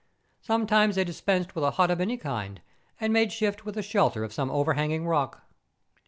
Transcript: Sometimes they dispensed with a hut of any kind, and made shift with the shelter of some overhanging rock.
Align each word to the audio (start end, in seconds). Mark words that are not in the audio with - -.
Sometimes 0.41 0.95
they 0.95 1.03
dispensed 1.03 1.53
with 1.53 1.63
a 1.63 1.69
hut 1.69 1.91
of 1.91 2.01
any 2.01 2.17
kind, 2.17 2.59
and 2.99 3.13
made 3.13 3.31
shift 3.31 3.65
with 3.65 3.75
the 3.75 3.83
shelter 3.83 4.23
of 4.23 4.33
some 4.33 4.49
overhanging 4.49 5.05
rock. 5.05 5.43